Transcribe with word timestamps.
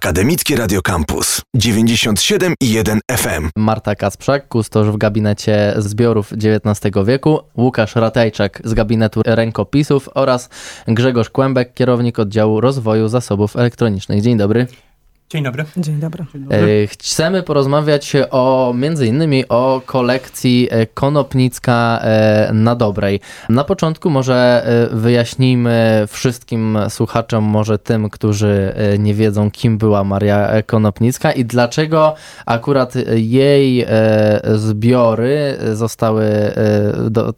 Akademickie 0.00 0.56
Radio 0.56 0.82
Campus 0.82 1.42
97 1.54 2.54
i 2.60 2.72
1 2.72 3.00
FM. 3.10 3.48
Marta 3.56 3.94
Kasprzak, 3.94 4.48
kustosz 4.48 4.88
w 4.88 4.96
gabinecie 4.96 5.74
zbiorów 5.76 6.32
XIX 6.32 6.96
wieku, 7.06 7.40
Łukasz 7.56 7.96
Ratajczak 7.96 8.62
z 8.64 8.74
gabinetu 8.74 9.20
rękopisów 9.26 10.08
oraz 10.14 10.48
Grzegorz 10.88 11.30
Kłębek, 11.30 11.74
kierownik 11.74 12.18
oddziału 12.18 12.60
rozwoju 12.60 13.08
zasobów 13.08 13.56
elektronicznych. 13.56 14.22
Dzień 14.22 14.36
dobry. 14.36 14.66
Dzień 15.30 15.44
dobry. 15.44 15.64
Dzień 15.76 16.00
dobry. 16.00 16.24
E, 16.50 16.86
Chcemy 16.86 17.42
porozmawiać 17.42 18.12
o 18.30 18.72
między 18.76 19.06
innymi 19.06 19.48
o 19.48 19.82
kolekcji 19.86 20.68
e, 20.70 20.86
Konopnicka 20.86 22.00
e, 22.02 22.50
na 22.52 22.76
Dobrej. 22.76 23.20
Na 23.48 23.64
początku 23.64 24.10
może 24.10 24.66
wyjaśnijmy 24.92 26.04
wszystkim 26.08 26.78
słuchaczom, 26.88 27.44
może 27.44 27.78
tym, 27.78 28.10
którzy 28.10 28.74
nie 28.98 29.14
wiedzą, 29.14 29.50
kim 29.50 29.78
była 29.78 30.04
Maria 30.04 30.62
Konopnicka 30.66 31.32
i 31.32 31.44
dlaczego 31.44 32.14
akurat 32.46 32.94
jej 33.14 33.86
zbiory 34.54 35.56
zostały 35.72 36.24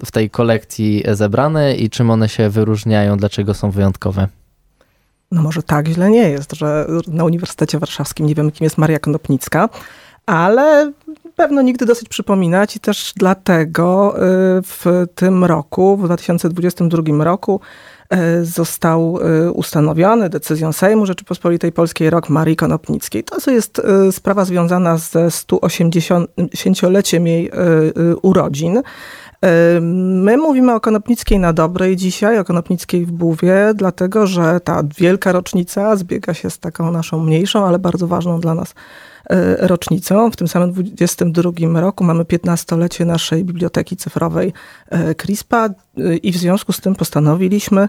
w 0.06 0.10
tej 0.12 0.30
kolekcji 0.30 1.04
zebrane 1.12 1.74
i 1.74 1.90
czym 1.90 2.10
one 2.10 2.28
się 2.28 2.48
wyróżniają, 2.48 3.16
dlaczego 3.16 3.54
są 3.54 3.70
wyjątkowe. 3.70 4.41
No 5.32 5.42
może 5.42 5.62
tak 5.62 5.88
źle 5.88 6.10
nie 6.10 6.30
jest, 6.30 6.52
że 6.52 6.86
na 7.08 7.24
Uniwersytecie 7.24 7.78
Warszawskim 7.78 8.26
nie 8.26 8.34
wiemy, 8.34 8.52
kim 8.52 8.64
jest 8.64 8.78
Maria 8.78 8.98
Konopnicka, 8.98 9.68
ale 10.26 10.92
pewno 11.36 11.62
nigdy 11.62 11.86
dosyć 11.86 12.08
przypominać 12.08 12.76
i 12.76 12.80
też 12.80 13.12
dlatego 13.16 14.16
y, 14.16 14.20
w 14.62 15.06
tym 15.14 15.44
roku, 15.44 15.96
w 15.96 16.04
2022 16.04 17.24
roku, 17.24 17.60
y, 18.40 18.44
został 18.44 19.18
y, 19.46 19.52
ustanowiony 19.52 20.28
decyzją 20.28 20.72
Sejmu 20.72 21.06
Rzeczypospolitej 21.06 21.72
Polskiej 21.72 22.10
rok 22.10 22.28
Marii 22.28 22.56
Konopnickiej. 22.56 23.24
To 23.24 23.50
jest 23.50 23.82
sprawa 24.10 24.44
związana 24.44 24.96
ze 24.96 25.26
180-leciem 25.26 27.26
jej 27.26 27.50
urodzin. 28.22 28.82
My 29.80 30.36
mówimy 30.36 30.74
o 30.74 30.80
Konopnickiej 30.80 31.38
na 31.38 31.52
dobrej 31.52 31.96
dzisiaj, 31.96 32.38
o 32.38 32.44
Konopnickiej 32.44 33.06
w 33.06 33.12
Buwie, 33.12 33.72
dlatego 33.74 34.26
że 34.26 34.60
ta 34.60 34.82
wielka 34.98 35.32
rocznica 35.32 35.96
zbiega 35.96 36.34
się 36.34 36.50
z 36.50 36.58
taką 36.58 36.92
naszą 36.92 37.24
mniejszą, 37.24 37.66
ale 37.66 37.78
bardzo 37.78 38.06
ważną 38.06 38.40
dla 38.40 38.54
nas 38.54 38.74
e, 39.30 39.66
rocznicą. 39.66 40.30
W 40.30 40.36
tym 40.36 40.48
samym 40.48 40.72
22 40.72 41.80
roku 41.80 42.04
mamy 42.04 42.24
15-lecie 42.24 43.04
naszej 43.04 43.44
biblioteki 43.44 43.96
cyfrowej 43.96 44.52
CRISPA 45.16 45.66
e, 45.66 46.16
i 46.16 46.32
w 46.32 46.36
związku 46.36 46.72
z 46.72 46.80
tym 46.80 46.94
postanowiliśmy, 46.94 47.88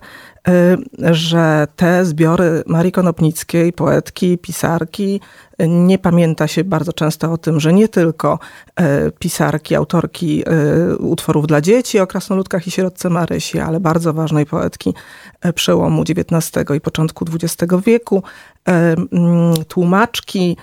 że 1.11 1.67
te 1.75 2.05
zbiory 2.05 2.63
Marii 2.67 2.91
Konopnickiej, 2.91 3.73
poetki, 3.73 4.37
pisarki, 4.37 5.21
nie 5.59 5.97
pamięta 5.97 6.47
się 6.47 6.63
bardzo 6.63 6.93
często 6.93 7.31
o 7.31 7.37
tym, 7.37 7.59
że 7.59 7.73
nie 7.73 7.87
tylko 7.87 8.39
pisarki, 9.19 9.75
autorki 9.75 10.43
utworów 10.99 11.47
dla 11.47 11.61
dzieci 11.61 11.99
o 11.99 12.07
krasnoludkach 12.07 12.67
i 12.67 12.71
sierotce 12.71 13.09
Marysi, 13.09 13.59
ale 13.59 13.79
bardzo 13.79 14.13
ważnej 14.13 14.45
poetki 14.45 14.93
przełomu 15.55 16.01
XIX 16.01 16.65
i 16.75 16.81
początku 16.81 17.25
XX 17.33 17.73
wieku, 17.85 18.23
tłumaczki, 19.67 20.57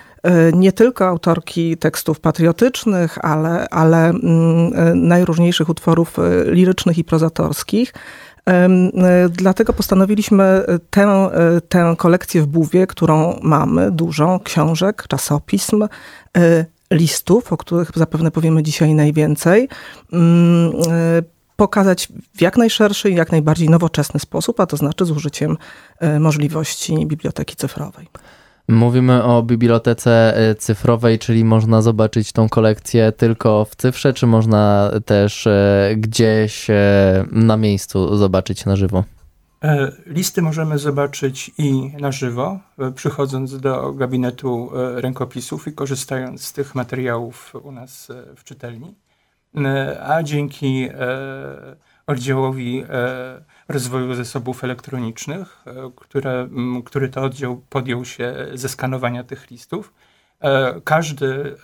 nie 0.53 0.71
tylko 0.71 1.07
autorki 1.07 1.77
tekstów 1.77 2.19
patriotycznych, 2.19 3.25
ale, 3.25 3.69
ale 3.69 4.13
najróżniejszych 4.95 5.69
utworów 5.69 6.17
lirycznych 6.45 6.97
i 6.97 7.03
prozatorskich. 7.03 7.93
Dlatego 9.29 9.73
postanowiliśmy 9.73 10.63
tę, 10.89 11.29
tę 11.69 11.95
kolekcję 11.97 12.41
w 12.41 12.47
Buwie, 12.47 12.87
którą 12.87 13.39
mamy, 13.41 13.91
dużą, 13.91 14.39
książek, 14.39 15.05
czasopism, 15.07 15.87
listów, 16.91 17.53
o 17.53 17.57
których 17.57 17.91
zapewne 17.95 18.31
powiemy 18.31 18.63
dzisiaj 18.63 18.93
najwięcej, 18.93 19.69
pokazać 21.55 22.07
w 22.35 22.41
jak 22.41 22.57
najszerszy 22.57 23.09
i 23.09 23.15
jak 23.15 23.31
najbardziej 23.31 23.69
nowoczesny 23.69 24.19
sposób, 24.19 24.59
a 24.59 24.65
to 24.65 24.77
znaczy 24.77 25.05
z 25.05 25.11
użyciem 25.11 25.57
możliwości 26.19 27.05
biblioteki 27.05 27.55
cyfrowej. 27.55 28.07
Mówimy 28.71 29.23
o 29.23 29.43
bibliotece 29.43 30.37
e, 30.37 30.55
cyfrowej, 30.55 31.19
czyli 31.19 31.45
można 31.45 31.81
zobaczyć 31.81 32.31
tą 32.31 32.49
kolekcję 32.49 33.11
tylko 33.11 33.65
w 33.65 33.75
cyfrze, 33.75 34.13
czy 34.13 34.27
można 34.27 34.91
też 35.05 35.47
e, 35.47 35.93
gdzieś 35.97 36.69
e, 36.69 37.25
na 37.31 37.57
miejscu 37.57 38.17
zobaczyć 38.17 38.65
na 38.65 38.75
żywo? 38.75 39.03
Listy 40.05 40.41
możemy 40.41 40.77
zobaczyć 40.79 41.51
i 41.57 41.91
na 41.99 42.11
żywo, 42.11 42.59
przychodząc 42.95 43.59
do 43.59 43.93
gabinetu 43.93 44.69
rękopisów 44.95 45.67
i 45.67 45.73
korzystając 45.73 46.43
z 46.43 46.53
tych 46.53 46.75
materiałów 46.75 47.53
u 47.63 47.71
nas 47.71 48.11
w 48.35 48.43
czytelni. 48.43 48.95
A 50.03 50.23
dzięki 50.23 50.89
oddziałowi 52.07 52.83
rozwoju 53.71 54.13
zasobów 54.13 54.63
elektronicznych, 54.63 55.63
e, 55.67 55.91
które, 55.95 56.49
który 56.85 57.09
to 57.09 57.21
oddział 57.21 57.61
podjął 57.69 58.05
się 58.05 58.35
ze 58.53 58.69
skanowania 58.69 59.23
tych 59.23 59.51
listów. 59.51 59.93
E, 60.41 60.81
każdy 60.83 61.25
e, 61.25 61.55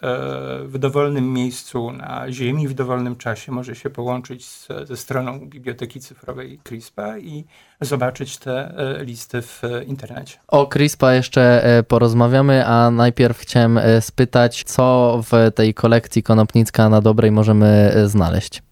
w 0.64 0.78
dowolnym 0.78 1.34
miejscu 1.34 1.92
na 1.92 2.32
Ziemi, 2.32 2.68
w 2.68 2.74
dowolnym 2.74 3.16
czasie 3.16 3.52
może 3.52 3.76
się 3.76 3.90
połączyć 3.90 4.46
z, 4.46 4.68
ze 4.84 4.98
stroną 4.98 5.40
Biblioteki 5.40 6.00
Cyfrowej 6.00 6.60
CRISPA 6.64 7.18
i 7.18 7.46
zobaczyć 7.82 8.38
te 8.38 8.74
listy 9.00 9.42
w 9.42 9.62
internecie. 9.86 10.38
O 10.48 10.68
CRISPA 10.68 11.14
jeszcze 11.14 11.64
porozmawiamy, 11.88 12.66
a 12.66 12.92
najpierw 12.92 13.38
chciałem 13.38 13.80
spytać, 14.00 14.64
co 14.64 15.20
w 15.32 15.52
tej 15.56 15.74
kolekcji 15.74 16.24
Konopnicka 16.24 16.90
na 16.90 17.02
Dobrej 17.02 17.32
możemy 17.32 17.94
znaleźć? 18.06 18.67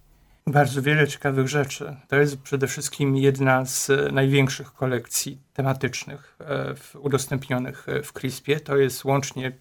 Bardzo 0.48 0.82
wiele 0.82 1.08
ciekawych 1.08 1.48
rzeczy. 1.48 1.96
To 2.08 2.16
jest 2.16 2.42
przede 2.42 2.68
wszystkim 2.68 3.18
jedna 3.18 3.66
z 3.66 3.92
największych 4.12 4.74
kolekcji 4.74 5.42
tematycznych 5.54 6.38
e, 6.40 6.76
udostępnionych 7.00 7.90
e, 7.90 8.04
w 8.04 8.14
CRISPie. 8.14 8.60
To 8.60 8.78
jest 8.78 9.06
łącznie 9.06 9.52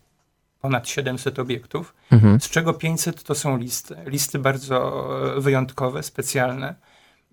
ponad 0.61 0.89
700 0.89 1.39
obiektów, 1.39 1.95
mhm. 2.13 2.41
z 2.41 2.51
czego 2.51 2.75
500 2.75 3.23
to 3.23 3.35
są 3.35 3.57
listy. 3.57 3.97
Listy 4.07 4.39
bardzo 4.39 5.09
e, 5.37 5.41
wyjątkowe, 5.41 6.03
specjalne, 6.03 6.75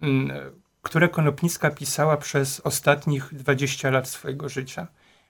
mm, 0.01 0.31
które 0.81 1.09
Konopnicka 1.09 1.71
pisała 1.71 2.17
przez 2.17 2.59
ostatnich 2.59 3.29
20 3.33 3.89
lat 3.89 4.07
swojego 4.07 4.49
życia. 4.49 4.87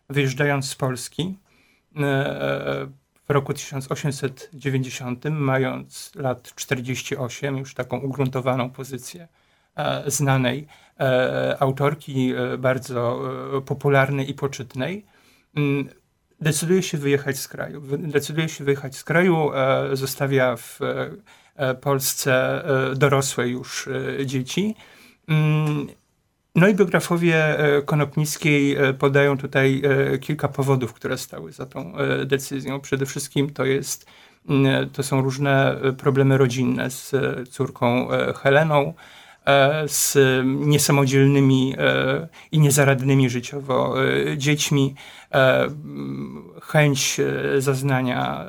Wyjeżdżając 0.09 0.69
z 0.69 0.75
Polski, 0.75 1.37
w 3.31 3.33
roku 3.33 3.53
1890, 3.53 5.25
mając 5.31 6.11
lat 6.15 6.55
48, 6.55 7.57
już 7.57 7.73
taką 7.73 7.99
ugruntowaną 7.99 8.69
pozycję 8.69 9.27
e, 9.75 10.11
znanej 10.11 10.67
e, 10.99 11.57
autorki, 11.59 12.33
e, 12.33 12.57
bardzo 12.57 13.21
popularnej 13.65 14.29
i 14.29 14.33
poczytnej, 14.33 15.05
mm, 15.55 15.89
decyduje 16.41 16.83
się 16.83 16.97
wyjechać 16.97 17.37
z 17.39 17.47
kraju. 17.47 17.81
Decyduje 17.97 18.49
się 18.49 18.63
wyjechać 18.63 18.95
z 18.95 19.03
kraju, 19.03 19.51
zostawia 19.93 20.55
w 20.55 20.79
Polsce 21.81 22.63
dorosłe 22.95 23.47
już 23.47 23.89
dzieci 24.25 24.75
mm, 25.27 25.87
no 26.55 26.67
i 26.67 26.75
biografowie 26.75 27.59
e, 27.59 27.81
Konopnickiej 27.81 28.75
e, 28.75 28.93
podają 28.93 29.37
tutaj 29.37 29.81
e, 30.13 30.17
kilka 30.17 30.47
powodów, 30.47 30.93
które 30.93 31.17
stały 31.17 31.51
za 31.51 31.65
tą 31.65 31.93
decyzją. 32.25 32.79
Przede 32.79 33.05
wszystkim 33.05 33.49
to 33.49 33.65
jest 33.65 34.05
to 34.93 35.03
są 35.03 35.21
różne 35.21 35.75
problemy 35.97 36.37
rodzinne 36.37 36.89
z 36.89 37.11
córką 37.49 38.07
Heleną, 38.35 38.93
z 39.87 40.17
niesamodzielnymi 40.45 41.75
i 42.51 42.59
niezaradnymi 42.59 43.29
życiowo 43.29 43.95
dziećmi, 44.37 44.95
chęć 46.61 47.17
zaznania 47.57 48.45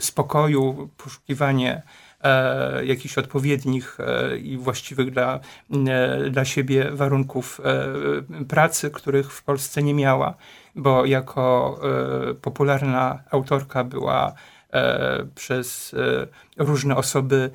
spokoju, 0.00 0.88
poszukiwanie 0.96 1.82
e, 2.22 2.84
jakichś 2.84 3.18
odpowiednich 3.18 3.98
e, 4.00 4.36
i 4.38 4.56
właściwych 4.56 5.10
dla, 5.10 5.40
e, 5.88 6.30
dla 6.30 6.44
siebie 6.44 6.90
warunków 6.90 7.60
pracy, 8.48 8.90
których 8.90 9.32
w 9.32 9.42
Polsce 9.42 9.82
nie 9.82 9.94
miała, 9.94 10.34
bo 10.74 11.04
jako 11.06 11.80
popularna 12.42 13.22
autorka 13.30 13.84
była 13.84 14.32
przez 15.34 15.94
różne 16.56 16.96
osoby 16.96 17.50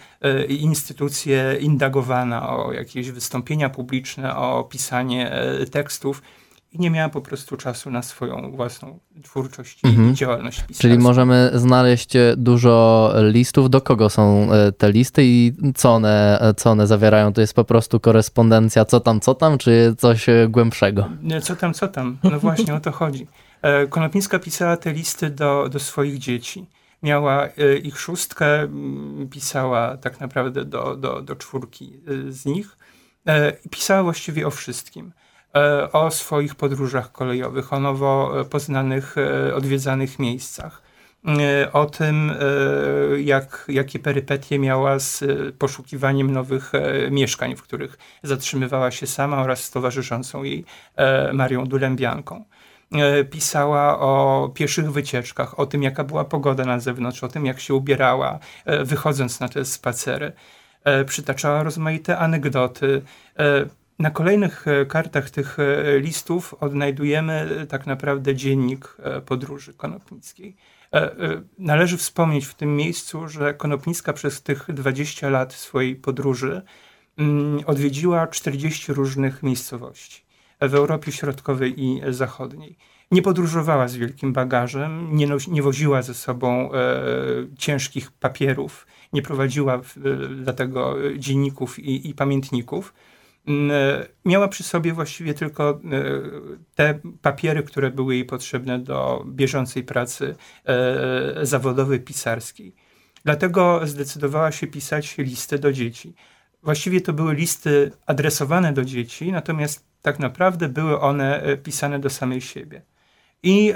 i 0.47 0.61
instytucje 0.61 1.57
indagowana 1.59 2.49
o 2.49 2.73
jakieś 2.73 3.11
wystąpienia 3.11 3.69
publiczne, 3.69 4.35
o 4.35 4.63
pisanie 4.63 5.31
tekstów 5.71 6.21
i 6.77 6.81
nie 6.81 6.89
miała 6.89 7.09
po 7.09 7.21
prostu 7.21 7.57
czasu 7.57 7.91
na 7.91 8.01
swoją 8.01 8.51
własną 8.51 8.99
twórczość 9.23 9.79
mhm. 9.85 10.11
i 10.11 10.13
działalność 10.13 10.57
pisarską. 10.57 10.81
Czyli 10.81 10.97
możemy 10.97 11.51
znaleźć 11.53 12.15
e, 12.15 12.33
dużo 12.37 13.13
listów. 13.17 13.69
Do 13.69 13.81
kogo 13.81 14.09
są 14.09 14.53
e, 14.53 14.71
te 14.71 14.91
listy 14.91 15.21
i 15.25 15.53
co 15.75 15.93
one, 15.93 16.39
e, 16.41 16.53
co 16.53 16.71
one 16.71 16.87
zawierają? 16.87 17.33
To 17.33 17.41
jest 17.41 17.53
po 17.53 17.63
prostu 17.63 17.99
korespondencja 17.99 18.85
co 18.85 18.99
tam, 18.99 19.19
co 19.19 19.35
tam, 19.35 19.57
czy 19.57 19.95
coś 19.97 20.25
głębszego? 20.49 21.09
Co 21.41 21.55
tam, 21.55 21.73
co 21.73 21.87
tam? 21.87 22.17
No 22.23 22.39
właśnie 22.39 22.75
o 22.75 22.79
to 22.79 22.91
chodzi. 22.91 23.27
Konopnicka 23.89 24.39
pisała 24.39 24.77
te 24.77 24.93
listy 24.93 25.29
do, 25.29 25.69
do 25.69 25.79
swoich 25.79 26.17
dzieci. 26.17 26.69
Miała 27.03 27.47
ich 27.83 27.99
szóstkę, 27.99 28.67
pisała 29.31 29.97
tak 29.97 30.19
naprawdę 30.19 30.65
do, 30.65 30.95
do, 30.95 31.21
do 31.21 31.35
czwórki 31.35 31.99
z 32.29 32.45
nich. 32.45 32.77
Pisała 33.71 34.03
właściwie 34.03 34.47
o 34.47 34.51
wszystkim. 34.51 35.13
O 35.93 36.11
swoich 36.11 36.55
podróżach 36.55 37.11
kolejowych, 37.11 37.73
o 37.73 37.79
nowo 37.79 38.33
poznanych, 38.49 39.15
odwiedzanych 39.55 40.19
miejscach 40.19 40.81
E, 41.27 41.73
o 41.73 41.85
tym, 41.85 42.31
e, 42.31 43.21
jak, 43.21 43.65
jakie 43.67 43.99
perypetie 43.99 44.59
miała 44.59 44.99
z 44.99 45.23
e, 45.23 45.27
poszukiwaniem 45.51 46.31
nowych 46.31 46.71
mieszkań, 47.11 47.55
w 47.55 47.61
których 47.61 47.97
zatrzymywała 48.23 48.91
się 48.91 49.07
sama 49.07 49.41
oraz 49.41 49.63
z 49.63 49.71
towarzyszącą 49.71 50.43
jej 50.43 50.65
Marią 51.33 51.65
Dulębianką. 51.65 52.45
Pisała 53.29 53.99
o 53.99 54.51
pieszych 54.53 54.91
wycieczkach, 54.91 55.59
o 55.59 55.65
tym, 55.65 55.83
jaka 55.83 56.03
była 56.03 56.25
pogoda 56.25 56.65
na 56.65 56.79
zewnątrz, 56.79 57.23
o 57.23 57.27
tym, 57.27 57.45
jak 57.45 57.59
się 57.59 57.73
ubierała, 57.73 58.39
wychodząc 58.83 59.39
na 59.39 59.49
te 59.49 59.65
spacery. 59.65 60.31
Przytaczała 61.05 61.63
rozmaite 61.63 62.17
anegdoty. 62.17 63.01
Na 63.99 64.11
kolejnych 64.11 64.65
kartach 64.87 65.29
tych 65.29 65.57
listów 65.99 66.53
odnajdujemy 66.53 67.65
tak 67.69 67.85
naprawdę 67.85 68.35
dziennik 68.35 68.97
podróży 69.25 69.73
konopnickiej 69.73 70.55
E, 70.93 71.19
e, 71.19 71.41
należy 71.59 71.97
wspomnieć 71.97 72.45
w 72.45 72.55
tym 72.55 72.75
miejscu, 72.75 73.27
że 73.27 73.53
Konopnicka 73.53 74.13
przez 74.13 74.41
tych 74.41 74.65
20 74.73 75.29
lat 75.29 75.53
swojej 75.53 75.95
podróży 75.95 76.61
mm, 77.17 77.59
odwiedziła 77.65 78.27
40 78.27 78.93
różnych 78.93 79.43
miejscowości 79.43 80.25
w 80.61 80.75
Europie 80.75 81.11
Środkowej 81.11 81.83
i 81.83 82.01
Zachodniej. 82.09 82.77
Nie 83.11 83.21
podróżowała 83.21 83.87
z 83.87 83.95
wielkim 83.95 84.33
bagażem, 84.33 85.15
nie, 85.15 85.27
nie 85.47 85.61
woziła 85.61 86.01
ze 86.01 86.13
sobą 86.13 86.73
e, 86.73 86.77
ciężkich 87.57 88.11
papierów, 88.11 88.87
nie 89.13 89.21
prowadziła 89.21 89.75
e, 89.75 89.81
dlatego 90.35 90.95
dzienników 91.17 91.79
i, 91.79 92.09
i 92.09 92.13
pamiętników 92.13 92.93
e, 92.93 93.16
miała 94.25 94.47
przy 94.47 94.63
sobie 94.63 94.93
właściwie 94.93 95.33
tylko 95.33 95.69
e, 95.69 95.79
te 96.75 96.99
papiery, 97.21 97.63
które 97.63 97.91
były 97.91 98.15
jej 98.15 98.25
potrzebne 98.25 98.79
do 98.79 99.25
bieżącej 99.27 99.83
pracy 99.83 100.35
e, 100.65 101.45
zawodowej, 101.45 101.99
pisarskiej. 101.99 102.75
Dlatego 103.25 103.81
zdecydowała 103.83 104.51
się 104.51 104.67
pisać 104.67 105.17
listy 105.17 105.59
do 105.59 105.71
dzieci. 105.71 106.13
Właściwie 106.63 107.01
to 107.01 107.13
były 107.13 107.35
listy 107.35 107.91
adresowane 108.05 108.73
do 108.73 108.85
dzieci, 108.85 109.31
natomiast 109.31 109.85
tak 110.01 110.19
naprawdę 110.19 110.69
były 110.69 110.99
one 110.99 111.43
pisane 111.63 111.99
do 111.99 112.09
samej 112.09 112.41
siebie. 112.41 112.81
I 113.43 113.73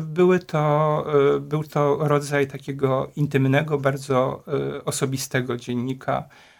były 0.00 0.38
to, 0.38 1.06
był 1.40 1.64
to 1.64 1.96
rodzaj 2.00 2.46
takiego 2.46 3.10
intymnego, 3.16 3.78
bardzo 3.78 4.44
osobistego 4.84 5.56
dziennika 5.56 6.28
E, 6.28 6.53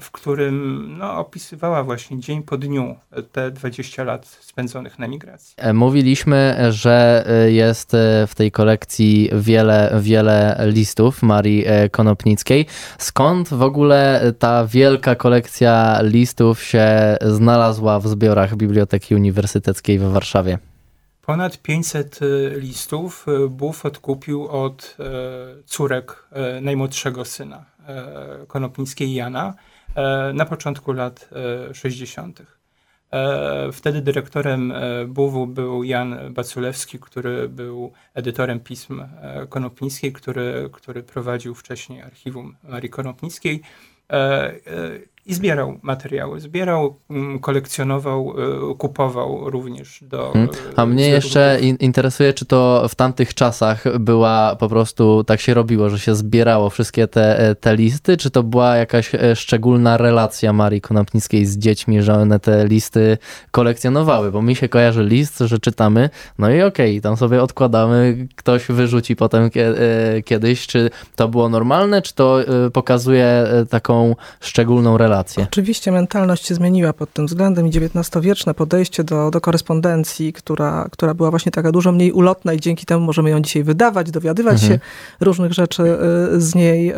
w 0.00 0.10
którym 0.10 0.86
no, 0.98 1.18
opisywała 1.18 1.82
właśnie 1.82 2.20
dzień 2.20 2.42
po 2.42 2.56
dniu 2.58 2.96
te 3.32 3.50
20 3.50 4.04
lat 4.04 4.26
spędzonych 4.26 4.98
na 4.98 5.08
migracji. 5.08 5.54
E, 5.58 5.72
mówiliśmy, 5.72 6.56
że 6.70 7.24
e, 7.26 7.52
jest 7.52 7.92
w 8.26 8.34
tej 8.34 8.50
kolekcji 8.50 9.30
wiele, 9.32 9.98
wiele 10.00 10.56
listów 10.60 11.22
Marii 11.22 11.64
Konopnickiej. 11.90 12.66
Skąd 12.98 13.48
w 13.48 13.62
ogóle 13.62 14.32
ta 14.38 14.66
wielka 14.66 15.14
kolekcja 15.14 15.98
listów 16.02 16.62
się 16.62 17.16
znalazła 17.20 18.00
w 18.00 18.08
zbiorach 18.08 18.56
Biblioteki 18.56 19.14
Uniwersyteckiej 19.14 19.98
w 19.98 20.02
Warszawie? 20.02 20.58
Ponad 21.22 21.58
500 21.58 22.20
listów 22.56 23.26
Buf 23.50 23.86
odkupił 23.86 24.48
od 24.48 24.96
córek 25.66 26.28
najmłodszego 26.62 27.24
syna 27.24 27.73
E, 27.88 28.46
Konopnickiej 28.46 29.14
Jana 29.14 29.54
e, 29.94 30.32
na 30.32 30.44
początku 30.44 30.92
lat 30.92 31.30
60. 31.72 32.42
E, 33.10 33.72
wtedy 33.72 34.02
dyrektorem 34.02 34.72
BUW 35.08 35.46
był 35.46 35.84
Jan 35.84 36.34
Baculewski, 36.34 36.98
który 36.98 37.48
był 37.48 37.92
edytorem 38.14 38.60
pism 38.60 39.02
Konopnickiej, 39.48 40.12
który, 40.12 40.70
który 40.72 41.02
prowadził 41.02 41.54
wcześniej 41.54 42.02
archiwum 42.02 42.56
Marii 42.62 42.90
Konopnickiej 42.90 43.62
i 45.26 45.34
zbierał 45.34 45.78
materiały. 45.82 46.40
Zbierał, 46.40 46.96
mm, 47.10 47.38
kolekcjonował, 47.38 48.34
y, 48.72 48.74
kupował 48.74 49.50
również 49.50 50.04
do. 50.04 50.30
Hmm. 50.32 50.48
A 50.76 50.86
mnie 50.86 51.08
jeszcze 51.08 51.58
interesuje, 51.80 52.32
czy 52.32 52.44
to 52.46 52.86
w 52.88 52.94
tamtych 52.94 53.34
czasach 53.34 53.98
była 53.98 54.56
po 54.56 54.68
prostu 54.68 55.24
tak 55.24 55.40
się 55.40 55.54
robiło, 55.54 55.90
że 55.90 55.98
się 55.98 56.14
zbierało 56.14 56.70
wszystkie 56.70 57.08
te, 57.08 57.38
e, 57.38 57.54
te 57.54 57.76
listy, 57.76 58.16
czy 58.16 58.30
to 58.30 58.42
była 58.42 58.76
jakaś 58.76 59.14
e, 59.14 59.36
szczególna 59.36 59.96
relacja 59.96 60.52
Marii 60.52 60.80
Konopnickiej 60.80 61.46
z 61.46 61.58
dziećmi, 61.58 62.02
że 62.02 62.14
one 62.14 62.40
te 62.40 62.68
listy 62.68 63.18
kolekcjonowały? 63.50 64.32
Bo 64.32 64.42
mi 64.42 64.56
się 64.56 64.68
kojarzy 64.68 65.04
list, 65.04 65.38
że 65.38 65.58
czytamy, 65.58 66.10
no 66.38 66.50
i 66.50 66.62
okej, 66.62 66.90
okay, 66.90 67.00
tam 67.00 67.16
sobie 67.16 67.42
odkładamy, 67.42 68.28
ktoś 68.36 68.66
wyrzuci 68.66 69.16
potem 69.16 69.50
kiedyś. 70.24 70.66
Czy 70.66 70.90
to 71.16 71.28
było 71.28 71.48
normalne, 71.48 72.02
czy 72.02 72.14
to 72.14 72.38
pokazuje 72.72 73.46
taką 73.70 74.16
szczególną 74.40 74.98
relację? 74.98 75.13
Relacje. 75.14 75.44
Oczywiście 75.44 75.92
mentalność 75.92 76.46
się 76.46 76.54
zmieniła 76.54 76.92
pod 76.92 77.12
tym 77.12 77.26
względem 77.26 77.66
i 77.66 77.70
XIX-wieczne 77.70 78.54
podejście 78.54 79.04
do, 79.04 79.30
do 79.30 79.40
korespondencji, 79.40 80.32
która, 80.32 80.88
która 80.90 81.14
była 81.14 81.30
właśnie 81.30 81.52
taka 81.52 81.72
dużo 81.72 81.92
mniej 81.92 82.12
ulotna 82.12 82.52
i 82.52 82.60
dzięki 82.60 82.86
temu 82.86 83.06
możemy 83.06 83.30
ją 83.30 83.40
dzisiaj 83.40 83.64
wydawać, 83.64 84.10
dowiadywać 84.10 84.62
mhm. 84.62 84.72
się 84.72 84.78
różnych 85.20 85.52
rzeczy 85.52 85.82
y, 85.82 86.40
z 86.40 86.54
niej, 86.54 86.92
y, 86.92 86.94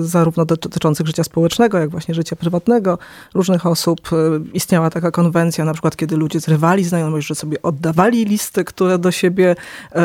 zarówno 0.00 0.44
dotyczących 0.44 1.06
życia 1.06 1.24
społecznego, 1.24 1.78
jak 1.78 1.90
właśnie 1.90 2.14
życia 2.14 2.36
prywatnego 2.36 2.98
różnych 3.34 3.66
osób. 3.66 4.12
Y, 4.12 4.16
istniała 4.52 4.90
taka 4.90 5.10
konwencja, 5.10 5.64
na 5.64 5.72
przykład 5.72 5.96
kiedy 5.96 6.16
ludzie 6.16 6.40
zrywali 6.40 6.84
znajomość, 6.84 7.26
że 7.26 7.34
sobie 7.34 7.62
oddawali 7.62 8.24
listy, 8.24 8.64
które 8.64 8.98
do 8.98 9.10
siebie, 9.10 9.56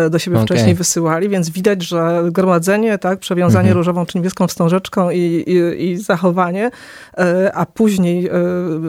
do 0.09 0.19
siebie 0.19 0.37
okay. 0.37 0.45
wcześniej 0.45 0.75
wysyłali, 0.75 1.29
więc 1.29 1.49
widać, 1.49 1.83
że 1.83 2.23
gromadzenie, 2.31 2.97
tak, 2.97 3.19
przewiązanie 3.19 3.69
mhm. 3.69 3.77
różową 3.77 4.05
czy 4.05 4.17
niebieską 4.17 4.47
wstążeczką 4.47 5.09
i, 5.09 5.19
i, 5.19 5.85
i 5.85 5.97
zachowanie 5.97 6.71
a 7.53 7.65
później 7.65 8.27
e, 8.27 8.31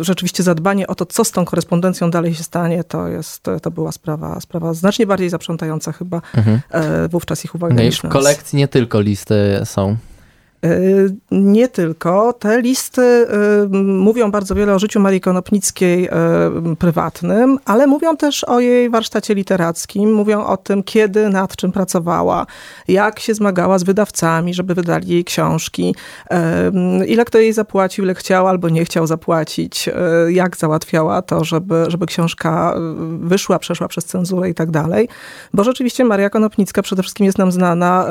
rzeczywiście 0.00 0.43
zadbanie 0.43 0.87
o 0.87 0.94
to, 0.94 1.06
co 1.06 1.25
z 1.25 1.31
tą 1.31 1.44
korespondencją 1.44 2.11
dalej 2.11 2.35
się 2.35 2.43
stanie, 2.43 2.85
to, 2.85 3.08
jest, 3.08 3.43
to 3.62 3.70
była 3.70 3.93
sprawa, 3.93 4.40
sprawa 4.40 4.75
znacznie 4.75 5.06
bardziej 5.06 5.31
zaprzątająca 5.31 5.93
chyba 5.93 6.23
mhm. 6.37 6.61
E, 6.70 7.08
wówczas 7.08 7.44
ich 7.44 7.55
uwagę. 7.55 7.75
No 7.75 7.82
i 7.82 7.93
w 7.93 8.00
kolekcji 8.00 8.56
nie 8.56 8.69
tylko 8.69 9.01
listy 9.01 9.60
są. 9.65 9.96
Y, 10.67 11.17
nie 11.31 11.69
tylko. 11.69 12.32
Te 12.32 12.60
listy 12.60 13.03
y, 13.03 13.69
mówią 13.82 14.31
bardzo 14.31 14.55
wiele 14.55 14.74
o 14.74 14.79
życiu 14.79 15.00
Marii 15.00 15.20
Konopnickiej 15.20 16.06
y, 16.06 16.77
prywatnym, 16.79 17.58
ale 17.65 17.86
mówią 17.86 18.17
też 18.17 18.44
o 18.44 18.60
jej 18.60 18.91
warsztacie 18.91 19.34
literackim, 19.34 20.12
mówią 20.12 20.44
o 20.44 20.56
tym, 20.56 20.82
kiedy, 20.82 21.29
nad 21.29 21.56
czym 21.56 21.72
pracowała, 21.72 22.46
jak 22.88 23.20
się 23.20 23.34
zmagała 23.34 23.79
z 23.79 23.82
wydawcami, 23.82 24.55
żeby 24.55 24.74
wydali 24.74 25.08
jej 25.08 25.24
książki, 25.24 25.94
ile 27.06 27.24
kto 27.24 27.38
jej 27.38 27.53
zapłacił, 27.53 28.05
ile 28.05 28.15
chciał 28.15 28.48
albo 28.48 28.69
nie 28.69 28.84
chciał 28.84 29.06
zapłacić, 29.06 29.91
jak 30.29 30.56
załatwiała 30.56 31.22
to, 31.22 31.44
żeby, 31.44 31.84
żeby 31.88 32.06
książka 32.06 32.74
wyszła, 33.19 33.58
przeszła 33.58 33.88
przez 33.88 34.05
cenzurę 34.05 34.50
i 34.50 34.55
tak 34.55 34.70
dalej. 34.70 35.08
Bo 35.55 35.65
rzeczywiście 35.65 36.05
Maria 36.05 36.31
Konopnicka 36.31 36.82
przede 36.82 37.03
wszystkim 37.03 37.27
jest 37.27 37.38
nam 37.38 37.53
znana 37.53 38.06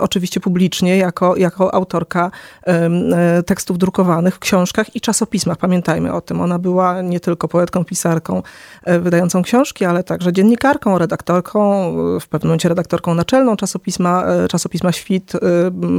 oczywiście 0.00 0.40
publicznie 0.40 0.96
jako, 0.96 1.36
jako 1.36 1.71
autorka 1.72 2.30
e, 2.66 3.42
tekstów 3.42 3.78
drukowanych 3.78 4.34
w 4.34 4.38
książkach 4.38 4.96
i 4.96 5.00
czasopismach. 5.00 5.56
Pamiętajmy 5.56 6.12
o 6.12 6.20
tym. 6.20 6.40
Ona 6.40 6.58
była 6.58 7.02
nie 7.02 7.20
tylko 7.20 7.48
poetką, 7.48 7.84
pisarką 7.84 8.42
e, 8.84 8.98
wydającą 8.98 9.42
książki, 9.42 9.84
ale 9.84 10.04
także 10.04 10.32
dziennikarką, 10.32 10.98
redaktorką, 10.98 11.92
w 12.20 12.28
pewnym 12.28 12.48
momencie 12.48 12.68
redaktorką 12.68 13.14
naczelną 13.14 13.56
czasopisma, 13.56 14.24
e, 14.26 14.48
czasopisma 14.48 14.92
Świt 14.92 15.32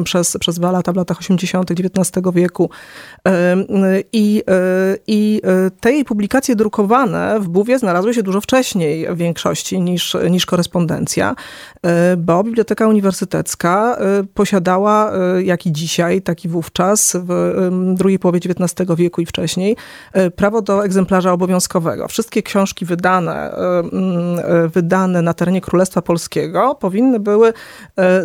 przez, 0.04 0.38
przez 0.40 0.60
dwa 0.60 0.72
lata 0.72 0.94
w 0.94 0.96
latach 0.96 1.20
80. 1.20 1.72
XIX 1.72 2.28
wieku. 2.34 2.70
I, 4.14 4.44
I 5.08 5.42
te 5.80 5.92
jej 5.92 6.06
publikacje 6.06 6.56
drukowane 6.56 7.40
w 7.40 7.48
Buwie 7.48 7.80
znalazły 7.80 8.14
się 8.14 8.24
dużo 8.24 8.42
wcześniej 8.42 9.08
w 9.16 9.18
większości 9.18 9.82
niż, 9.82 10.18
niż 10.30 10.46
korespondencja, 10.46 11.36
bo 12.18 12.44
Biblioteka 12.44 12.88
Uniwersytecka 12.88 13.98
posiadała 14.34 15.12
jak 15.44 15.63
i 15.66 15.72
dzisiaj, 15.72 16.22
tak 16.22 16.46
i 16.46 16.48
wówczas, 16.48 17.18
w 17.20 17.94
drugiej 17.94 18.20
połowie 18.20 18.40
XIX 18.40 18.90
wieku 18.98 19.22
i 19.22 19.26
wcześniej, 19.26 19.76
prawo 20.36 20.62
do 20.62 20.86
egzemplarza 20.86 21.32
obowiązkowego. 21.32 22.08
Wszystkie 22.08 22.44
książki 22.44 22.86
wydane, 22.86 23.56
wydane 24.74 25.22
na 25.22 25.34
terenie 25.34 25.62
Królestwa 25.62 26.02
Polskiego 26.02 26.76
powinny 26.76 27.20
były 27.20 27.54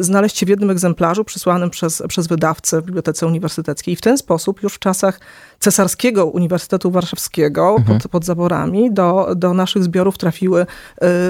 znaleźć 0.01 0.39
się 0.39 0.47
w 0.47 0.49
jednym 0.49 0.71
egzemplarzu 0.71 1.25
przysłanym 1.25 1.71
przez, 1.71 2.03
przez 2.09 2.27
wydawcę 2.27 2.81
w 2.81 2.85
Bibliotece 2.85 3.27
Uniwersyteckiej. 3.27 3.93
I 3.93 3.97
w 3.97 4.01
ten 4.01 4.19
sposób 4.19 4.63
już 4.63 4.75
w 4.75 4.79
czasach 4.79 5.21
Cesarskiego 5.61 6.27
Uniwersytetu 6.27 6.91
Warszawskiego 6.91 7.77
mhm. 7.79 7.99
pod, 7.99 8.11
pod 8.11 8.25
zaborami 8.25 8.93
do, 8.93 9.29
do 9.37 9.55
naszych 9.55 9.85
zbiorów 9.85 10.19
trafiły, 10.19 10.67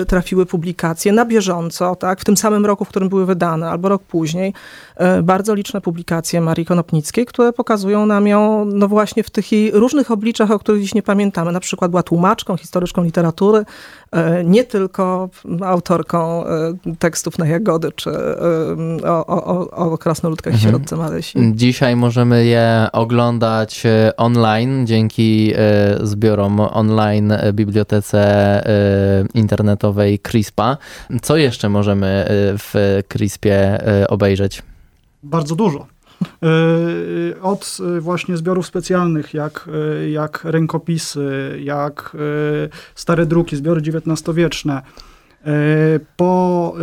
trafiły 0.08 0.46
publikacje 0.46 1.12
na 1.12 1.24
bieżąco, 1.24 1.96
tak, 1.96 2.20
w 2.20 2.24
tym 2.24 2.36
samym 2.36 2.66
roku, 2.66 2.84
w 2.84 2.88
którym 2.88 3.08
były 3.08 3.26
wydane, 3.26 3.70
albo 3.70 3.88
rok 3.88 4.02
później, 4.02 4.54
bardzo 5.22 5.54
liczne 5.54 5.80
publikacje 5.80 5.97
Marii 6.40 6.66
Konopnickiej, 6.66 7.26
które 7.26 7.52
pokazują 7.52 8.06
nam 8.06 8.26
ją, 8.26 8.64
no 8.64 8.88
właśnie 8.88 9.22
w 9.22 9.30
tych 9.30 9.52
jej 9.52 9.70
różnych 9.70 10.10
obliczach, 10.10 10.50
o 10.50 10.58
których 10.58 10.82
dziś 10.82 10.94
nie 10.94 11.02
pamiętamy. 11.02 11.52
Na 11.52 11.60
przykład 11.60 11.90
była 11.90 12.02
tłumaczką, 12.02 12.56
historyczką 12.56 13.02
literatury, 13.04 13.58
y, 13.58 13.64
nie 14.44 14.64
tylko 14.64 15.30
autorką 15.64 16.44
tekstów 16.98 17.38
na 17.38 17.46
Jagody, 17.46 17.92
czy 17.92 18.10
o, 19.04 19.26
o, 19.26 19.70
o 19.70 19.98
krasnoludkach 19.98 20.54
mhm. 20.54 20.72
sierotce 20.72 20.96
Marysi. 20.96 21.38
Dzisiaj 21.54 21.96
możemy 21.96 22.44
je 22.44 22.86
oglądać 22.92 23.84
online 24.16 24.86
dzięki 24.86 25.52
e, 25.56 26.06
zbiorom 26.06 26.60
online 26.60 27.32
e, 27.32 27.52
bibliotece 27.52 28.20
e, 28.66 29.24
internetowej 29.34 30.18
CRISPA. 30.18 30.76
Co 31.22 31.36
jeszcze 31.36 31.68
możemy 31.68 32.24
w 32.58 33.00
CRISPie 33.08 33.78
obejrzeć? 34.08 34.62
Bardzo 35.22 35.56
dużo. 35.56 35.86
Od 37.42 37.78
właśnie 38.00 38.36
zbiorów 38.36 38.66
specjalnych, 38.66 39.34
jak, 39.34 39.68
jak 40.10 40.44
rękopisy, 40.44 41.58
jak 41.62 42.16
stare 42.94 43.26
druki, 43.26 43.56
zbiory 43.56 43.80
XIX-wieczne, 43.80 44.82
po 46.16 46.74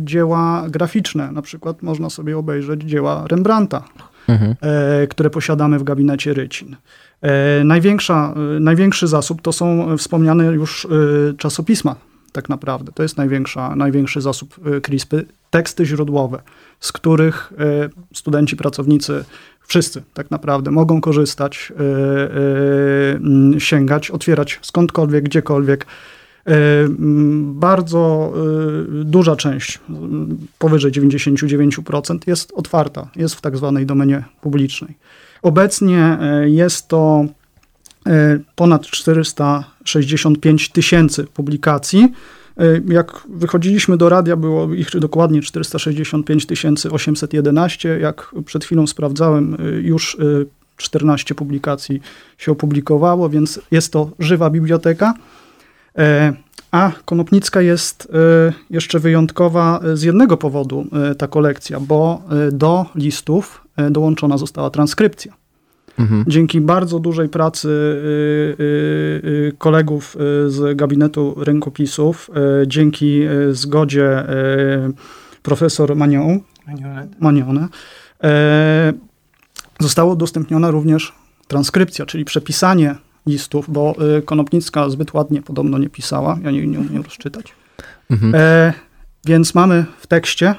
dzieła 0.00 0.64
graficzne. 0.68 1.32
Na 1.32 1.42
przykład 1.42 1.82
można 1.82 2.10
sobie 2.10 2.38
obejrzeć 2.38 2.82
dzieła 2.82 3.24
Rembrandta, 3.26 3.84
mhm. 4.28 4.54
E, 4.60 5.06
które 5.06 5.30
posiadamy 5.30 5.78
w 5.78 5.84
gabinecie 5.84 6.34
Rycin. 6.34 6.76
E, 7.22 7.64
największa, 7.64 8.34
e, 8.56 8.60
największy 8.60 9.06
zasób 9.06 9.42
to 9.42 9.52
są 9.52 9.96
wspomniane 9.96 10.44
już 10.44 10.86
czasopisma, 11.38 11.96
tak 12.36 12.48
naprawdę. 12.48 12.92
To 12.92 13.02
jest 13.02 13.16
największa, 13.16 13.76
największy 13.76 14.20
zasób 14.20 14.56
y, 14.76 14.80
CRISPy. 14.80 15.26
Teksty 15.50 15.86
źródłowe, 15.86 16.42
z 16.80 16.92
których 16.92 17.52
y, 17.52 18.16
studenci, 18.16 18.56
pracownicy, 18.56 19.24
wszyscy 19.66 20.02
tak 20.14 20.30
naprawdę 20.30 20.70
mogą 20.70 21.00
korzystać, 21.00 21.72
y, 23.56 23.60
sięgać, 23.60 24.10
otwierać 24.10 24.58
skądkolwiek, 24.62 25.24
gdziekolwiek. 25.24 25.86
Mm, 26.44 27.60
bardzo 27.60 28.32
duża 29.04 29.36
część, 29.36 29.80
powyżej 30.58 30.92
99%, 30.92 32.26
jest 32.26 32.52
otwarta, 32.56 33.08
jest 33.16 33.34
w 33.34 33.40
tak 33.40 33.56
zwanej 33.56 33.86
domenie 33.86 34.24
publicznej. 34.40 34.94
Obecnie 35.42 36.18
jest 36.44 36.88
to 36.88 37.24
ponad 38.56 38.86
400 38.86 39.75
65 39.86 40.68
tysięcy 40.68 41.24
publikacji. 41.24 42.12
E, 42.58 42.80
jak 42.88 43.22
wychodziliśmy 43.28 43.96
do 43.96 44.08
radia, 44.08 44.36
było 44.36 44.74
ich 44.74 44.90
dokładnie 44.90 45.42
465 45.42 46.46
811. 46.90 47.98
Jak 48.00 48.34
przed 48.44 48.64
chwilą 48.64 48.86
sprawdzałem, 48.86 49.56
e, 49.58 49.64
już 49.70 50.14
e, 50.14 50.44
14 50.76 51.34
publikacji 51.34 52.00
się 52.38 52.52
opublikowało, 52.52 53.28
więc 53.28 53.60
jest 53.70 53.92
to 53.92 54.10
żywa 54.18 54.50
biblioteka. 54.50 55.14
A 56.70 56.92
Konopnicka 57.04 57.62
jest 57.62 58.12
jeszcze 58.70 59.00
wyjątkowa 59.00 59.80
z 59.94 60.02
jednego 60.02 60.36
powodu 60.36 60.86
ta 61.18 61.28
kolekcja, 61.28 61.80
bo 61.80 62.22
do 62.52 62.86
listów 62.94 63.64
dołączona 63.90 64.38
została 64.38 64.70
transkrypcja. 64.70 65.45
Mhm. 65.98 66.24
Dzięki 66.28 66.60
bardzo 66.60 66.98
dużej 66.98 67.28
pracy 67.28 67.68
y, 67.68 67.72
y, 67.72 69.28
y, 69.28 69.52
kolegów 69.58 70.16
z 70.46 70.76
gabinetu 70.76 71.34
rękopisów, 71.38 72.30
dzięki 72.66 73.20
zgodzie 73.50 74.24
profesor 75.42 75.96
Manion, 75.96 76.40
Manione, 77.20 77.68
została 79.80 80.12
udostępniona 80.12 80.70
również 80.70 81.12
transkrypcja, 81.48 82.06
czyli 82.06 82.24
przepisanie 82.24 82.94
listów, 83.26 83.72
bo 83.72 83.94
Konopnicka 84.24 84.90
zbyt 84.90 85.14
ładnie 85.14 85.42
podobno 85.42 85.78
nie 85.78 85.88
pisała, 85.88 86.38
ja 86.42 86.50
nie, 86.50 86.66
nie 86.66 86.78
umiem 86.78 87.02
rozczytać. 87.02 87.52
Mhm. 88.10 88.34
E, 88.34 88.72
więc 89.24 89.54
mamy 89.54 89.84
w 89.98 90.06
tekście 90.06 90.54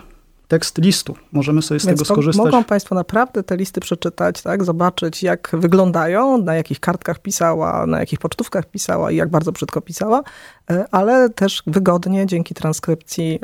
tekst 0.47 0.77
listu. 0.77 1.15
Możemy 1.31 1.61
sobie 1.61 1.79
z 1.79 1.85
Więc 1.85 1.99
tego 1.99 2.13
skorzystać. 2.13 2.45
Mogą 2.45 2.63
Państwo 2.63 2.95
naprawdę 2.95 3.43
te 3.43 3.57
listy 3.57 3.81
przeczytać, 3.81 4.41
tak? 4.41 4.63
zobaczyć 4.63 5.23
jak 5.23 5.49
wyglądają, 5.53 6.37
na 6.37 6.55
jakich 6.55 6.79
kartkach 6.79 7.19
pisała, 7.19 7.85
na 7.85 7.99
jakich 7.99 8.19
pocztówkach 8.19 8.65
pisała 8.65 9.11
i 9.11 9.15
jak 9.15 9.29
bardzo 9.29 9.51
brzydko 9.51 9.81
pisała, 9.81 10.23
e, 10.71 10.85
ale 10.91 11.29
też 11.29 11.63
wygodnie 11.67 12.25
dzięki 12.25 12.53
transkrypcji 12.53 13.39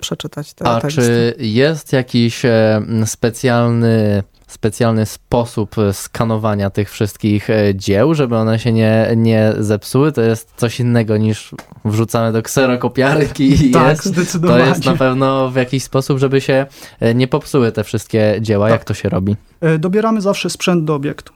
przeczytać 0.00 0.54
te, 0.54 0.64
A 0.64 0.80
te 0.80 0.88
czy 0.88 1.00
listy. 1.00 1.34
jest 1.38 1.92
jakiś 1.92 2.44
e, 2.44 2.82
specjalny 3.06 4.22
specjalny 4.46 5.06
sposób 5.06 5.76
skanowania 5.92 6.70
tych 6.70 6.90
wszystkich 6.90 7.50
e, 7.50 7.74
dzieł, 7.74 8.14
żeby 8.14 8.36
one 8.36 8.58
się 8.58 8.72
nie, 8.72 9.12
nie 9.16 9.52
zepsuły. 9.58 10.12
To 10.12 10.20
jest 10.20 10.52
coś 10.56 10.80
innego 10.80 11.16
niż 11.16 11.54
wrzucamy 11.84 12.32
do 12.32 12.42
kserokopiarki 12.42 13.66
i 13.66 13.70
tak, 13.70 13.88
jest. 13.88 14.04
Zdecydowanie. 14.04 14.62
To 14.62 14.68
jest 14.68 14.84
na 14.84 14.96
pewno 14.96 15.50
w 15.50 15.56
jakiś 15.56 15.82
sposób, 15.82 16.18
żeby 16.18 16.40
się 16.40 16.66
e, 17.00 17.14
nie 17.14 17.28
popsuły 17.28 17.72
te 17.72 17.84
wszystkie 17.84 18.38
dzieła. 18.40 18.66
Tak. 18.66 18.72
Jak 18.72 18.84
to 18.84 18.94
się 18.94 19.08
robi? 19.08 19.36
E, 19.60 19.78
dobieramy 19.78 20.20
zawsze 20.20 20.50
sprzęt 20.50 20.84
do 20.84 20.94
obiektu. 20.94 21.32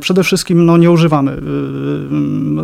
Przede 0.00 0.22
wszystkim 0.22 0.66
no, 0.66 0.76
nie 0.76 0.90
używamy 0.90 1.36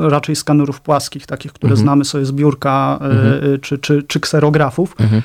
raczej 0.00 0.36
skanerów 0.36 0.80
płaskich, 0.80 1.26
takich, 1.26 1.52
które 1.52 1.70
mhm. 1.70 1.86
znamy 1.86 2.04
sobie 2.04 2.24
z 2.24 2.32
biurka 2.32 2.98
mhm. 3.02 3.60
czy, 3.60 3.78
czy, 3.78 4.02
czy 4.02 4.20
kserografów. 4.20 4.96
Mhm. 5.00 5.22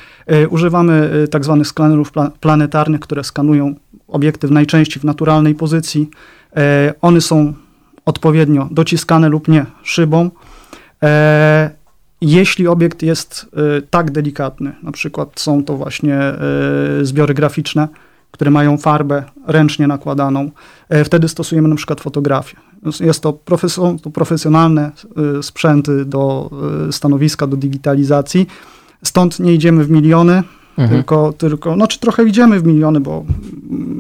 Używamy 0.50 1.10
tak 1.32 1.44
zwanych 1.44 1.68
skanerów 1.68 2.12
planetarnych, 2.40 3.00
które 3.00 3.24
skanują 3.24 3.76
obiektyw 4.12 4.52
najczęściej 4.52 5.02
w 5.02 5.04
naturalnej 5.04 5.56
pozycji. 5.56 6.10
E, 6.56 6.94
one 7.02 7.22
są 7.22 7.54
odpowiednio 8.06 8.68
dociskane 8.72 9.30
lub 9.30 9.48
nie 9.48 9.66
szybą. 9.84 10.30
E, 11.04 11.72
jeśli 12.22 12.68
obiekt 12.68 13.02
jest 13.02 13.46
e, 13.78 13.82
tak 13.82 14.12
delikatny, 14.12 14.76
na 14.84 14.92
przykład 14.92 15.40
są 15.40 15.64
to 15.64 15.78
właśnie 15.78 16.20
zbiory 17.02 17.34
graficzne, 17.34 17.88
które 18.32 18.52
mają 18.52 18.78
farbę 18.78 19.24
ręcznie 19.48 19.88
nakładaną, 19.88 20.52
wtedy 21.06 21.28
stosujemy 21.28 21.68
na 21.68 21.76
przykład 21.76 22.02
fotografię. 22.02 22.58
Jest 23.00 23.24
to, 23.24 23.40
to 24.04 24.10
profesjonalne 24.10 24.92
sprzęty 25.42 26.06
do 26.06 26.50
stanowiska, 26.92 27.48
do 27.48 27.58
digitalizacji, 27.58 28.48
stąd 29.04 29.40
nie 29.40 29.54
idziemy 29.54 29.84
w 29.84 29.92
miliony, 29.92 30.44
Mhm. 30.78 31.00
Tylko, 31.00 31.34
tylko, 31.34 31.76
no 31.76 31.88
czy 31.88 32.00
trochę 32.00 32.24
idziemy 32.24 32.60
w 32.60 32.64
miliony, 32.64 33.00
bo 33.00 33.26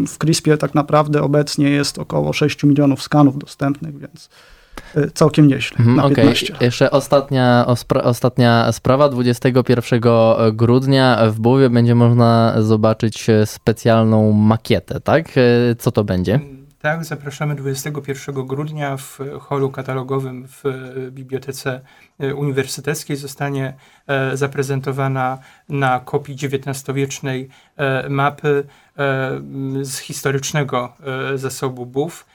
w 0.08 0.18
CRISPie 0.18 0.58
tak 0.58 0.76
naprawdę 0.76 1.22
obecnie 1.22 1.70
jest 1.70 2.00
około 2.00 2.34
6 2.34 2.64
milionów 2.64 3.02
skanów 3.02 3.38
dostępnych, 3.38 4.00
więc 4.00 4.30
y, 4.98 5.12
całkiem 5.14 5.48
nieźle. 5.48 5.78
Mhm, 5.80 6.00
Okej, 6.00 6.30
okay. 6.30 6.58
jeszcze 6.62 6.92
ostatnia, 6.92 7.66
ostatnia 8.04 8.72
sprawa. 8.72 9.10
21 9.10 10.02
grudnia 10.54 11.20
w 11.32 11.40
Bułowie 11.40 11.70
będzie 11.70 11.96
można 11.96 12.56
zobaczyć 12.60 13.28
specjalną 13.46 14.32
makietę, 14.32 15.00
tak? 15.00 15.38
Y, 15.38 15.76
co 15.80 15.92
to 15.92 16.04
będzie? 16.04 16.40
Tak, 16.82 17.06
zapraszamy 17.06 17.56
21 17.56 18.48
grudnia 18.48 18.98
w 18.98 19.20
holu 19.40 19.70
katalogowym 19.70 20.48
w 20.48 20.64
Bibliotece 21.12 21.82
Uniwersyteckiej. 22.36 23.18
Zostanie 23.18 23.74
e, 24.08 24.38
zaprezentowana 24.38 25.38
na 25.70 26.00
kopii 26.00 26.36
XIX-wiecznej 26.36 27.50
e, 27.78 28.10
mapy 28.10 28.64
e, 28.98 29.40
z 29.82 29.98
historycznego 29.98 30.94
zasobu 31.36 31.86
BUF 31.86 32.26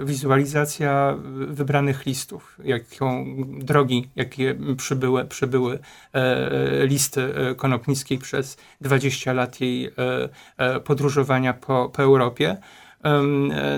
wizualizacja 0.00 1.16
wybranych 1.46 2.06
listów, 2.06 2.58
jaką 2.64 3.26
drogi, 3.58 4.10
jakie 4.16 4.54
przybyły, 4.76 5.24
przybyły 5.24 5.78
listy 6.82 7.34
Konopnickiej 7.56 8.18
przez 8.18 8.56
20 8.80 9.32
lat 9.32 9.60
jej 9.60 9.90
podróżowania 10.84 11.52
po, 11.52 11.88
po 11.88 12.02
Europie. 12.02 12.56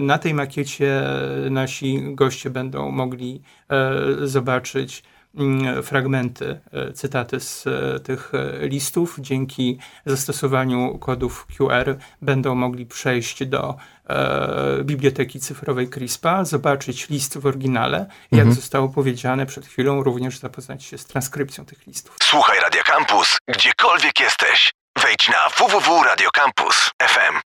Na 0.00 0.18
tej 0.18 0.34
makiecie 0.34 1.02
nasi 1.50 2.02
goście 2.14 2.50
będą 2.50 2.90
mogli 2.90 3.42
e, 3.70 3.92
zobaczyć 4.28 5.02
mm, 5.36 5.82
fragmenty, 5.82 6.60
e, 6.72 6.92
cytaty 6.92 7.40
z 7.40 7.66
e, 7.66 8.00
tych 8.00 8.32
e, 8.34 8.68
listów. 8.68 9.16
Dzięki 9.18 9.78
zastosowaniu 10.06 10.98
kodów 10.98 11.46
QR 11.56 11.96
będą 12.22 12.54
mogli 12.54 12.86
przejść 12.86 13.44
do 13.46 13.76
e, 14.08 14.84
biblioteki 14.84 15.40
cyfrowej 15.40 15.88
CRISPA, 15.88 16.44
zobaczyć 16.44 17.08
list 17.08 17.38
w 17.38 17.46
oryginale, 17.46 17.98
jak 18.32 18.40
Mhm. 18.40 18.54
zostało 18.54 18.88
powiedziane 18.88 19.46
przed 19.46 19.66
chwilą, 19.66 20.02
również 20.02 20.38
zapoznać 20.38 20.84
się 20.84 20.98
z 20.98 21.06
transkrypcją 21.06 21.64
tych 21.64 21.86
listów. 21.86 22.16
Słuchaj 22.22 22.60
Radio 22.60 22.82
Campus, 22.84 23.38
gdziekolwiek 23.48 24.20
jesteś. 24.20 24.72
Wejdź 25.02 25.28
na 25.28 25.48
www.radiocampus.fm. 25.58 27.34